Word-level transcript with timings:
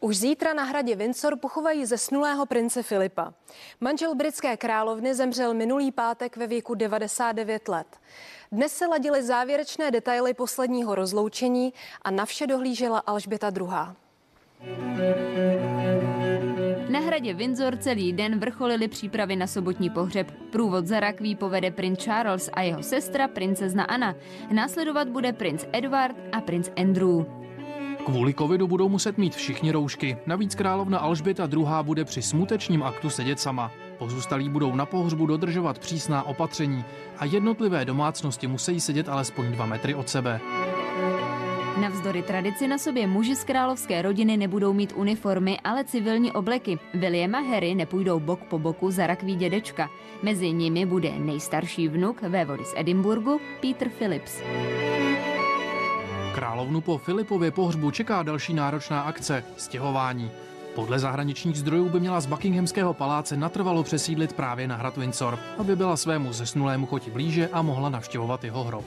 Už 0.00 0.16
zítra 0.16 0.54
na 0.54 0.62
hradě 0.62 0.96
Windsor 0.96 1.36
pochovají 1.38 1.86
zesnulého 1.86 2.46
prince 2.46 2.82
Filipa. 2.82 3.34
Manžel 3.80 4.14
britské 4.14 4.56
královny 4.56 5.14
zemřel 5.14 5.54
minulý 5.54 5.92
pátek 5.92 6.36
ve 6.36 6.46
věku 6.46 6.74
99 6.74 7.68
let. 7.68 7.86
Dnes 8.52 8.72
se 8.72 8.86
ladily 8.86 9.22
závěrečné 9.22 9.90
detaily 9.90 10.34
posledního 10.34 10.94
rozloučení 10.94 11.72
a 12.02 12.10
na 12.10 12.26
vše 12.26 12.46
dohlížela 12.46 12.98
Alžběta 12.98 13.52
II. 13.56 13.68
Na 16.88 17.00
hradě 17.00 17.34
Windsor 17.34 17.76
celý 17.76 18.12
den 18.12 18.38
vrcholily 18.38 18.88
přípravy 18.88 19.36
na 19.36 19.46
sobotní 19.46 19.90
pohřeb. 19.90 20.30
Průvod 20.50 20.86
za 20.86 21.00
rakví 21.00 21.36
povede 21.36 21.70
princ 21.70 22.04
Charles 22.04 22.50
a 22.52 22.62
jeho 22.62 22.82
sestra 22.82 23.28
princezna 23.28 23.84
Anna. 23.84 24.14
Následovat 24.52 25.08
bude 25.08 25.32
princ 25.32 25.64
Edward 25.72 26.16
a 26.32 26.40
princ 26.40 26.70
Andrew. 26.76 27.47
Kvůli 28.08 28.34
covidu 28.34 28.66
budou 28.66 28.88
muset 28.88 29.18
mít 29.18 29.34
všichni 29.34 29.72
roušky. 29.72 30.16
Navíc 30.26 30.54
královna 30.54 30.98
Alžběta 30.98 31.48
II. 31.52 31.66
bude 31.82 32.04
při 32.04 32.22
smutečním 32.22 32.82
aktu 32.82 33.10
sedět 33.10 33.40
sama. 33.40 33.70
Pozůstalí 33.98 34.48
budou 34.48 34.74
na 34.74 34.86
pohřbu 34.86 35.26
dodržovat 35.26 35.78
přísná 35.78 36.22
opatření 36.22 36.84
a 37.18 37.24
jednotlivé 37.24 37.84
domácnosti 37.84 38.46
musí 38.46 38.80
sedět 38.80 39.08
alespoň 39.08 39.52
dva 39.52 39.66
metry 39.66 39.94
od 39.94 40.08
sebe. 40.08 40.40
Navzdory 41.80 42.22
tradici 42.22 42.68
na 42.68 42.78
sobě 42.78 43.06
muži 43.06 43.36
z 43.36 43.44
královské 43.44 44.02
rodiny 44.02 44.36
nebudou 44.36 44.72
mít 44.72 44.92
uniformy, 44.96 45.58
ale 45.64 45.84
civilní 45.84 46.32
obleky. 46.32 46.78
William 46.94 47.34
a 47.34 47.40
Harry 47.40 47.74
nepůjdou 47.74 48.20
bok 48.20 48.40
po 48.40 48.58
boku 48.58 48.90
za 48.90 49.06
rakví 49.06 49.34
dědečka. 49.34 49.90
Mezi 50.22 50.52
nimi 50.52 50.86
bude 50.86 51.12
nejstarší 51.18 51.88
vnuk 51.88 52.22
vévody 52.22 52.64
z 52.64 52.74
Edinburgu 52.76 53.40
Peter 53.60 53.88
Phillips. 53.88 54.42
Královnu 56.38 56.80
po 56.80 56.98
Filipově 56.98 57.50
pohřbu 57.50 57.90
čeká 57.90 58.22
další 58.22 58.54
náročná 58.54 59.00
akce– 59.00 59.44
stěhování. 59.56 60.30
Podle 60.74 60.98
zahraničních 60.98 61.56
zdrojů 61.56 61.88
by 61.88 62.00
měla 62.00 62.20
z 62.20 62.26
Buckinghamského 62.26 62.94
paláce 62.94 63.36
natrvalo 63.36 63.82
přesídlit 63.82 64.32
právě 64.32 64.68
na 64.68 64.76
hrad 64.76 64.96
Windsor, 64.96 65.38
aby 65.58 65.76
byla 65.76 65.96
svému 65.96 66.32
zesnulému 66.32 66.86
choti 66.86 67.10
blíže 67.10 67.48
a 67.52 67.62
mohla 67.62 67.88
navštěvovat 67.88 68.44
jeho 68.44 68.64
hrob. 68.64 68.84